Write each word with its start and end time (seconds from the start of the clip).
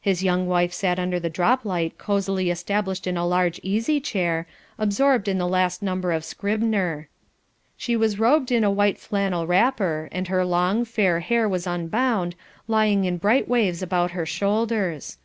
His 0.00 0.24
young 0.24 0.48
wife 0.48 0.72
sat 0.72 0.98
under 0.98 1.20
the 1.20 1.30
drop 1.30 1.64
light 1.64 1.98
cosily 1.98 2.50
established 2.50 3.06
in 3.06 3.16
a 3.16 3.24
large 3.24 3.60
easy 3.62 4.00
chair, 4.00 4.48
absorbed 4.76 5.28
in 5.28 5.38
the 5.38 5.46
last 5.46 5.84
number 5.84 6.10
of 6.10 6.24
Scribner. 6.24 7.08
She 7.76 7.94
was 7.94 8.18
robed 8.18 8.50
in 8.50 8.64
a 8.64 8.72
white 8.72 8.98
flannel 8.98 9.46
wrapper, 9.46 10.08
and 10.10 10.26
her 10.26 10.44
long, 10.44 10.84
fair 10.84 11.20
hair 11.20 11.48
was 11.48 11.64
unbound, 11.64 12.34
lying 12.66 13.04
in 13.04 13.18
bright 13.18 13.46
waves 13.46 13.80
about 13.80 14.10
her 14.10 14.26
shoulders. 14.26 15.10
Mr. 15.10 15.16